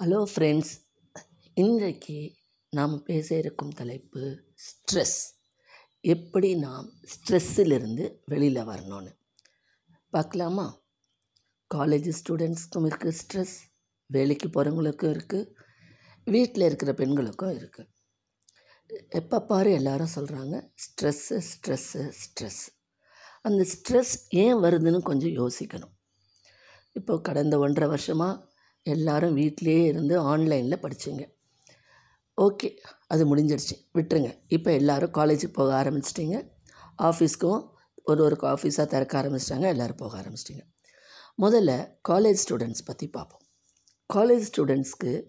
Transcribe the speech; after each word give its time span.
Hello 0.00 0.18
friends 0.32 0.72
இன்றைக்கு 1.54 2.16
நாம் 2.70 2.92
பேச 3.02 3.36
இருக்கும் 3.36 3.72
தலைப்பு 3.74 4.20
ஸ்ட்ரெஸ் 4.66 5.16
எப்படி 6.00 6.54
நாம் 6.56 6.92
ஸ்ட்ரெஸ்ஸிலிருந்து 7.12 8.04
வெளியில் 8.24 8.68
வரணும்னு. 8.68 9.10
பார்க்கலாமா? 10.10 10.66
காலேஜ் 11.74 12.08
ஸ்டூடெண்ட்ஸ்க்கும் 12.20 12.86
இருக்குது 12.90 13.16
ஸ்ட்ரெஸ் 13.20 13.56
வேலைக்கு 14.06 14.48
போகிறவங்களுக்கும் 14.48 15.12
இருக்குது 15.16 15.50
வீட்டில் 16.24 16.62
இருக்கிற 16.62 16.92
பெண்களுக்கும் 16.92 17.56
இருக்குது 17.58 17.90
எப்போ 19.08 19.40
பாரு 19.40 19.72
எல்லாரும் 19.72 20.14
சொல்கிறாங்க 20.14 20.60
ஸ்ட்ரெஸ்ஸு 20.84 21.40
ஸ்ட்ரெஸ்ஸு 21.50 22.12
ஸ்ட்ரெஸ் 22.22 22.62
அந்த 23.42 23.66
ஸ்ட்ரெஸ் 23.74 24.14
ஏன் 24.28 24.60
வருதுன்னு 24.66 25.00
கொஞ்சம் 25.00 25.34
யோசிக்கணும். 25.40 25.94
இப்போ 26.92 27.20
கடந்த 27.20 27.58
ஒன்றரை 27.58 27.88
வருஷமாக 27.88 28.46
எல்லாரும் 28.82 29.34
வீட்டிலேயே 29.34 29.84
இருந்து 29.84 30.18
ஆன்லைனில் 30.18 30.82
படிச்சிங்க. 30.82 31.36
ஓகே 32.36 32.76
அது 33.06 33.36
முடிஞ்சிடுச்சு 33.36 33.74
விட்டுருங்க. 33.94 34.38
இப்போ 34.48 34.72
எல்லோரும் 34.72 35.10
காலேஜுக்கு 35.10 35.52
போக 35.52 35.82
ஆரம்பிச்சிட்டிங்க. 35.82 36.48
ஆஃபீஸ்க்கும் 37.02 37.68
ஒரு 38.04 38.22
ஒரு 38.24 38.36
ஆஃபீஸாக 38.42 38.86
திறக்க 38.86 39.22
ஆரம்பிச்சிட்டாங்க. 39.22 39.66
எல்லோரும் 39.66 39.96
போக 39.96 40.20
ஆரம்பிச்சிட்டிங்க. 40.20 40.64
முதல்ல 41.38 41.94
காலேஜ் 42.08 42.36
ஸ்டூடெண்ட்ஸ் 42.48 42.84
பற்றி 42.84 43.08
பார்ப்போம் 43.08 43.42
காலேஜ் 44.14 44.44
ஸ்டூடெண்ட்ஸ்க்கு 44.56 45.24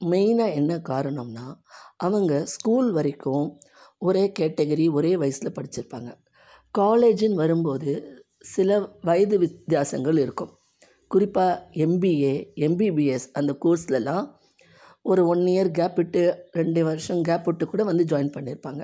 மெயினாக 0.00 0.54
என்ன 0.54 0.76
காரணம்னா 0.76 1.56
அவங்க 1.96 2.46
ஸ்கூல் 2.46 2.92
வரைக்கும் 2.92 3.60
ஒரே 3.98 4.32
கேட்டகரி 4.38 4.90
ஒரே 4.90 5.16
வயசில் 5.16 5.52
படிச்சிருப்பாங்க. 5.52 6.16
காலேஜுன்னு 6.78 7.34
வரும்போது 7.34 8.22
சில 8.40 8.78
வயது 9.00 9.38
வித்தியாசங்கள் 9.38 10.18
இருக்கும். 10.18 10.58
குறிப்பாக 11.14 11.68
எம்பிஏ 11.72 12.34
எம்பிபிஎஸ் 12.56 13.26
அந்த 13.32 13.52
கோர்ஸ்லலாம் 13.64 14.24
ஒரு 15.02 15.22
ஒன் 15.26 15.44
இயர் 15.46 15.70
கேப் 15.70 15.96
விட்டு 15.96 16.22
ரெண்டு 16.52 16.84
வருஷம் 16.84 17.22
கேப் 17.22 17.44
விட்டு 17.44 17.66
கூட 17.66 17.82
வந்து 17.84 18.04
ஜாயின் 18.04 18.34
பண்ணியிருப்பாங்க 18.36 18.82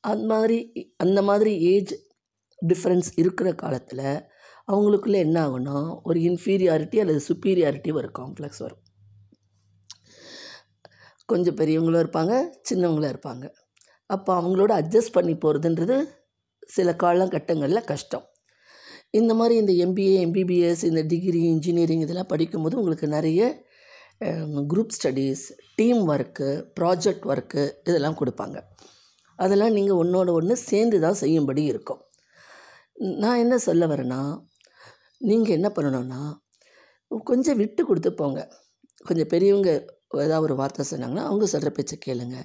அது 0.00 0.22
மாதிரி 0.22 0.58
அந்த 0.96 1.22
மாதிரி 1.22 1.52
ஏஜ் 1.60 1.92
டிஃப்ரென்ஸ் 2.68 3.08
இருக்கிற 3.16 3.52
காலத்தில் 3.54 4.04
அவங்களுக்குள்ளே 4.72 5.20
என்ன 5.26 5.48
ஆகும்னா 5.48 5.76
ஒரு 6.02 6.20
இன்ஃபீரியாரிட்டி 6.20 6.98
அல்லது 6.98 7.20
சுப்பீரியாரிட்டி 7.28 7.92
ஒரு 7.92 8.10
காம்ப்ளெக்ஸ் 8.18 8.58
வரும். 8.58 8.82
கொஞ்சம் 11.26 11.56
பெரியவங்களும் 11.56 12.02
இருப்பாங்க 12.04 12.34
சின்னவங்களும் 12.70 13.12
இருப்பாங்க. 13.14 13.46
அப்போ 14.10 14.30
அவங்களோட 14.40 14.72
அட்ஜஸ்ட் 14.80 15.12
பண்ணி 15.12 15.34
போகிறதுன்றது 15.34 15.96
சில 16.66 16.96
காலகட்டங்களில் 17.02 17.84
கஷ்டம். 17.84 18.26
இந்த 19.10 19.34
மாதிரி 19.34 19.54
இந்த 19.60 19.72
எம்பிஏ 19.84 20.16
எம்பிபிஎஸ் 20.26 20.82
இந்த 20.88 21.02
டிகிரி 21.12 21.40
இன்ஜினியரிங் 21.54 22.04
இதெல்லாம் 22.04 22.32
படிக்கும்போது 22.32 22.78
உங்களுக்கு 22.78 23.06
நிறைய 23.08 23.68
group 24.70 24.94
studies 24.96 25.44
team 25.78 26.00
work 26.08 26.48
project 26.80 27.24
work 27.32 27.62
இதெல்லாம் 27.88 28.18
கொடுப்பாங்க. 28.20 28.58
அதெல்லாம் 29.38 29.72
நீங்கள் 29.72 30.00
ஒன்றோட 30.02 30.30
ஒன்று 30.38 30.56
சேர்ந்து 30.56 31.00
தான் 31.00 31.14
செய்யும்படி 31.14 31.62
இருக்கும். 31.64 32.00
நான் 33.22 33.38
என்ன 33.38 33.58
சொல்ல 33.58 33.86
வரேன்னா 33.86 34.20
நீங்கள் 35.18 35.56
என்ன 35.58 35.68
பண்ணணும்னா 35.76 36.20
கொஞ்சம் 37.30 37.56
விட்டு 37.56 37.82
கொடுத்து 37.84 38.10
போங்க. 38.14 38.40
கொஞ்சம் 39.06 39.30
பெரியவங்க 39.34 39.70
ஏதாவது 40.26 40.46
ஒரு 40.46 40.54
வார்த்தை 40.60 40.84
சொன்னாங்கன்னா 40.90 41.24
அவங்க 41.28 41.46
சொல்கிற 41.46 41.70
பேச்சை 41.70 41.98
கேளுங்க. 42.06 42.38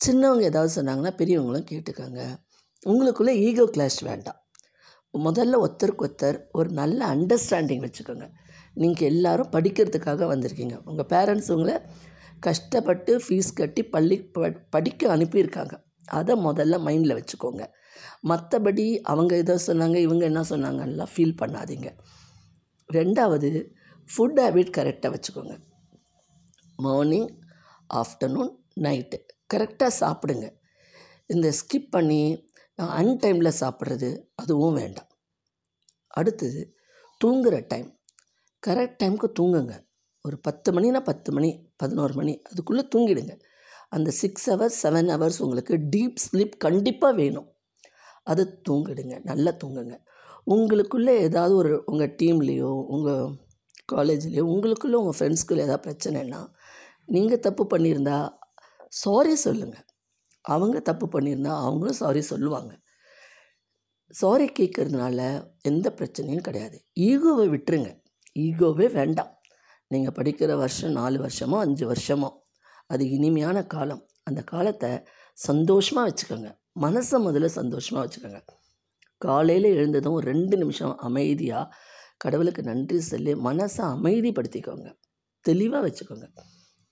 சின்னவங்க 0.00 0.44
ஏதாவது 0.52 0.72
சொன்னாங்கன்னா 0.78 1.12
பெரியவங்களும் 1.20 1.68
கேட்டுக்கோங்க. 1.70 2.22
உங்களுக்குள்ளே 2.86 3.34
ஈகோ 3.48 3.64
கிளாஷ் 3.76 4.00
வேண்டாம். 4.10 4.41
முதல்ல 5.18 5.64
ஒருத்தருக்கு 5.64 6.08
ஒருத்தர் 6.08 6.44
ஒரு 6.52 6.70
நல்ல 6.70 7.14
அண்டர்ஸ்டாண்டிங் 7.14 7.88
வச்சுக்கோங்க. 7.88 8.30
நீங்கள் 8.74 9.08
எல்லோரும் 9.08 9.50
படிக்கிறதுக்காக 9.50 10.24
வந்திருக்கீங்க. 10.24 10.80
உங்கள் 10.84 11.06
பேரண்ட்ஸ் 11.06 11.52
உங்களை 11.52 11.80
கஷ்டப்பட்டு 12.40 13.18
ஃபீஸ் 13.28 13.52
கட்டி 13.54 13.82
பள்ளி 13.82 14.24
ப 14.24 14.50
படிக்க 14.70 15.16
அனுப்பியிருக்காங்க. 15.16 15.82
அதை 16.04 16.44
முதல்ல 16.44 16.78
மைண்டில் 16.86 17.22
வச்சுக்கோங்க. 17.22 17.66
மற்றபடி 18.28 19.00
அவங்க 19.00 19.36
எதோ 19.36 19.58
சொன்னாங்க 19.66 19.96
இவங்க 19.96 20.24
என்ன 20.24 20.40
சொன்னாங்கலாம் 20.40 21.06
ஃபீல் 21.16 21.36
பண்ணாதீங்க. 21.42 21.96
ரெண்டாவது 22.92 23.68
ஃபுட் 24.16 24.36
ஹேபிட் 24.36 24.72
கரெக்டாக 24.76 25.14
வச்சுக்கோங்க. 25.14 25.58
மார்னிங் 26.76 27.38
ஆஃப்டர்நூன் 27.94 28.50
நைட்டு 28.80 29.18
கரெக்டாக 29.54 29.90
சாப்பிடுங்க. 30.00 30.50
இந்த 31.26 31.52
ஸ்கிப் 31.52 31.90
பண்ணி 31.90 32.50
அன்டைமில் 32.84 33.52
சாப்பிட்றது 33.60 34.22
அதுவும் 34.34 34.74
வேண்டாம். 34.74 35.06
அடுத்தது 36.06 36.76
தூங்குகிற 37.18 37.64
டைம். 37.68 38.00
கரெக்ட் 38.66 38.96
டைமுக்கு 39.02 39.28
தூங்குங்க. 39.40 39.86
ஒரு 40.20 40.38
பத்து 40.38 40.72
மணினா 40.72 41.00
பத்து 41.00 41.32
மணி 41.32 41.72
பதினோரு 41.76 42.14
மணி 42.14 42.42
அதுக்குள்ளே 42.42 42.88
தூங்கிடுங்க. 42.94 43.40
அந்த 43.88 44.10
சிக்ஸ் 44.10 44.50
ஹவர்ஸ் 44.50 44.78
செவன் 44.82 45.10
ஹவர்ஸ் 45.12 45.42
உங்களுக்கு 45.42 45.74
டீப் 45.96 46.14
ஸ்லீப் 46.24 46.56
கண்டிப்பாக 46.56 47.14
வேணும். 47.14 47.54
அது 48.22 48.60
தூங்கிடுங்க 48.68 49.20
நல்லா 49.22 49.52
தூங்குங்க. 49.64 49.96
உங்களுக்குள்ளே 50.46 51.18
ஏதாவது 51.18 51.54
ஒரு 51.54 51.82
உங்கள் 51.86 52.14
டீம்லேயோ 52.22 52.70
உங்கள் 52.86 53.36
காலேஜ்லேயோ 53.92 54.42
உங்களுக்குள்ளே 54.54 54.92
உங்கள் 54.92 55.16
ஃப்ரெண்ட்ஸ்குள்ளே 55.18 55.58
ஏதாவது 55.58 55.82
பிரச்சனைனா 55.90 56.50
நீங்கள் 57.06 57.38
தப்பு 57.38 57.66
பண்ணியிருந்தா 57.70 58.32
சாரி 58.88 59.34
சொல்லுங்கள் 59.34 59.84
அவங்க 60.42 60.80
தப்பு 60.80 61.06
பண்ணியிருந்தா 61.06 61.46
அவங்களும் 61.46 61.94
சாரி 61.94 62.20
சொல்லுவாங்க. 62.20 62.80
சாரி 64.08 64.50
கேட்கறதுனால 64.58 65.48
எந்த 65.62 65.94
பிரச்சனையும் 65.96 66.40
கிடையாது. 66.40 66.84
ஈகோவை 67.00 67.46
விட்டுருங்க. 67.54 68.00
ஈகோவே 68.38 68.92
வேண்டாம். 68.92 69.40
நீங்கள் 69.88 70.24
படிக்கிற 70.24 70.56
வருஷம் 70.56 70.90
நாலு 70.90 71.26
வருஷமோ 71.26 71.58
அஞ்சு 71.58 71.92
வருஷமோ 71.92 72.30
அது 72.86 73.10
இனிமையான 73.10 73.66
காலம். 73.66 74.08
அந்த 74.22 74.42
காலத்தை 74.42 75.02
சந்தோஷமாக 75.32 76.08
வச்சுக்கோங்க. 76.08 76.60
மனசை 76.80 77.16
முதல்ல 77.26 77.44
சந்தோஷமாக 77.44 78.08
வச்சுக்கோங்க. 78.08 78.40
காலையில் 79.16 79.64
எழுந்ததும் 79.64 80.12
ஒரு 80.12 80.32
ரெண்டு 80.32 80.56
நிமிஷம் 80.56 80.96
அமைதியாக 80.96 81.74
கடவுளுக்கு 82.16 82.62
நன்றி 82.62 83.00
சொல்லி 83.00 83.34
மனசை 83.34 83.78
அமைதிப்படுத்திக்கோங்க. 83.78 84.94
தெளிவாக 85.40 85.88
வச்சுக்கோங்க. 85.88 86.26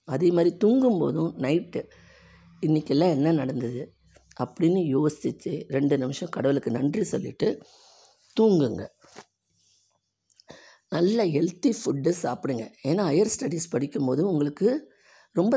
அதே 0.04 0.30
மாதிரி 0.30 0.56
தூங்கும்போதும் 0.64 1.32
நைட்டு 1.38 1.90
இன்றைக்கெல்லாம் 2.66 3.14
என்ன 3.16 3.32
நடந்தது 3.40 3.82
அப்படின்னு 4.42 4.80
யோசித்து 4.96 5.52
ரெண்டு 5.76 5.94
நிமிஷம் 6.02 6.32
கடவுளுக்கு 6.36 6.70
நன்றி 6.78 7.04
சொல்லிவிட்டு 7.12 7.48
தூங்குங்க. 8.36 8.82
நல்ல 10.94 11.24
ஹெல்த்தி 11.34 11.70
ஃபுட்டு 11.78 12.10
சாப்பிடுங்க. 12.24 12.64
ஏன்னா 12.90 13.02
ஹையர் 13.10 13.32
ஸ்டடீஸ் 13.34 13.72
படிக்கும்போது 13.74 14.22
உங்களுக்கு 14.30 14.68
ரொம்ப 15.40 15.56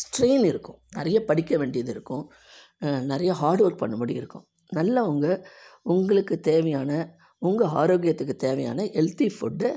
ஸ்ட்ரெயின் 0.00 0.44
இருக்கும். 0.50 0.78
நிறைய 0.98 1.18
படிக்க 1.30 1.52
வேண்டியது 1.62 1.90
இருக்கும். 1.96 2.24
நிறைய 3.12 3.30
ஹார்ட் 3.40 3.62
ஒர்க் 3.64 3.82
பண்ண 3.82 3.94
வேண்டியது 4.00 4.22
இருக்கும். 4.24 4.44
நல்லா 4.78 5.00
உங்கள் 5.12 5.40
உங்களுக்கு 5.92 6.34
தேவையான 6.50 6.90
உங்கள் 7.48 7.72
ஆரோக்கியத்துக்கு 7.80 8.34
தேவையான 8.46 8.82
ஹெல்த்தி 8.96 9.28
ஃபுட்டை 9.36 9.70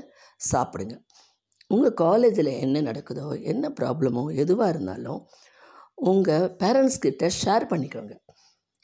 சாப்பிடுங்க. 0.52 0.94
உங்கள் 1.70 1.98
காலேஜில் 2.04 2.50
என்ன 2.64 2.82
நடக்குதோ 2.90 3.26
என்ன 3.52 3.68
ப்ராப்ளமோ 3.80 4.24
எதுவாக 4.42 4.72
இருந்தாலும் 4.74 5.20
உங்கள் 5.94 6.56
பேரண்ட்ஸ்கிட்ட 6.58 7.30
ஷேர் 7.44 7.64
பண்ணிக்கோங்க. 7.70 8.16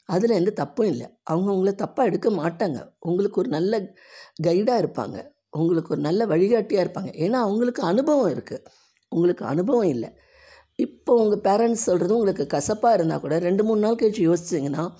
அதில் 0.05 0.29
எந்த 0.29 0.51
தப்பும் 0.51 0.87
இல்லை. 0.87 1.07
அவங்க 1.23 1.51
உங்களை 1.51 1.75
தப்பாக 1.77 2.03
எடுக்க 2.03 2.29
மாட்டாங்க. 2.29 2.93
உங்களுக்கு 2.99 3.39
ஒரு 3.39 3.49
நல்ல 3.49 3.79
கைடாக 4.43 4.81
இருப்பாங்க. 4.83 5.29
உங்களுக்கு 5.49 5.91
ஒரு 5.91 6.01
நல்ல 6.01 6.25
வழிகாட்டியாக 6.25 6.89
இருப்பாங்க. 6.89 7.03
ஏன்னா 7.03 7.33
அவங்களுக்கு 7.33 7.83
அனுபவம் 7.83 8.33
இருக்குது 8.33 8.65
உங்களுக்கு 9.09 9.45
அனுபவம் 9.45 9.87
இல்லை. 9.87 10.09
இப்போ 10.75 11.15
உங்கள் 11.15 11.39
பேரண்ட்ஸ் 11.39 11.87
சொல்கிறது 11.87 12.13
உங்களுக்கு 12.13 12.47
கசப்பாக 12.47 12.95
இருந்தால் 12.95 13.19
கூட 13.19 13.39
ரெண்டு 13.39 13.63
மூணு 13.63 13.79
நாள் 13.79 13.95
கழிச்சு 13.95 14.33
யோசிச்சிங்கன்னா 14.33 14.91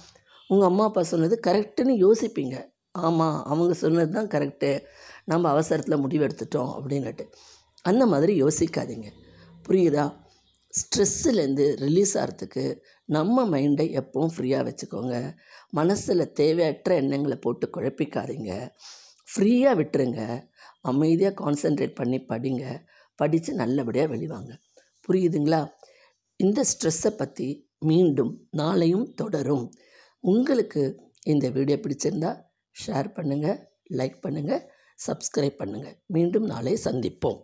உங்கள் 0.48 0.68
அம்மா 0.68 0.84
அப்பா 0.84 1.04
சொன்னது 1.04 1.40
கரெக்டுன்னு 1.48 2.12
யோசிப்பீங்க. 2.12 2.70
ஆமாம் 2.92 3.44
அவங்க 3.46 3.74
சொன்னது 3.74 4.12
தான் 4.12 4.28
கரெக்டு 4.28 4.84
நம்ம 5.26 5.50
அவசரத்தில் 5.50 5.98
முடிவெடுத்துட்டோம் 5.98 6.72
அப்படின்னுட்டு. 6.80 7.32
அந்த 7.82 8.06
மாதிரி 8.06 8.44
யோசிக்காதீங்க. 8.44 9.08
புரியுதா? 9.70 10.21
ஸ்ட்ரெஸ்ஸுலேருந்து 10.80 11.66
ரிலீஸ் 11.86 12.18
ஆகிறதுக்கு 12.18 12.64
நம்ம 13.06 13.46
மைண்டை 13.50 13.86
எப்பவும் 14.02 14.34
ஃப்ரீயாக 14.36 14.66
வச்சுக்கோங்க. 14.68 15.16
மனசில் 15.70 16.34
தேவையற்ற 16.34 16.96
எண்ணங்களை 16.96 17.38
போட்டு 17.38 17.70
குழப்பிக்காதீங்க. 17.78 18.52
ஃப்ரீயாக 19.28 19.80
விட்டுருங்க. 19.80 20.22
அமைதியாக 20.82 21.36
கான்சென்ட்ரேட் 21.44 21.96
பண்ணி 21.96 22.20
படிங்க. 22.32 22.66
படித்து 23.16 23.54
நல்லபடியாக 23.54 24.12
வெளிவாங்க. 24.16 24.52
புரியுதுங்களா? 25.08 25.62
இந்த 26.40 26.64
ஸ்ட்ரெஸ்ஸை 26.72 27.12
பற்றி 27.18 27.48
மீண்டும் 27.80 28.32
நாளையும் 28.58 29.14
தொடரும். 29.14 29.66
உங்களுக்கு 30.24 30.82
இந்த 31.24 31.50
வீடியோ 31.50 31.78
பிடிச்சிருந்தா 31.78 32.32
ஷேர் 32.76 33.10
பண்ணுங்கள் 33.18 33.60
லைக் 34.00 34.18
பண்ணுங்கள் 34.26 34.64
சப்ஸ்கிரைப் 35.08 35.60
பண்ணுங்கள் 35.62 35.96
மீண்டும் 36.06 36.46
நாளை 36.46 36.74
சந்திப்போம். 36.86 37.40